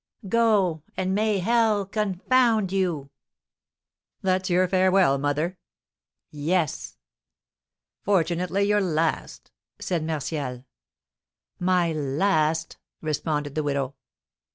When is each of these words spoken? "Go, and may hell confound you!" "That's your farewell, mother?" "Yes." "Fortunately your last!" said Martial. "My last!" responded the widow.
"Go, 0.29 0.81
and 0.97 1.13
may 1.13 1.37
hell 1.37 1.85
confound 1.85 2.71
you!" 2.71 3.11
"That's 4.23 4.49
your 4.49 4.67
farewell, 4.67 5.19
mother?" 5.19 5.59
"Yes." 6.31 6.97
"Fortunately 8.01 8.63
your 8.63 8.81
last!" 8.81 9.51
said 9.77 10.03
Martial. 10.03 10.65
"My 11.59 11.93
last!" 11.93 12.77
responded 13.03 13.53
the 13.53 13.61
widow. 13.61 13.93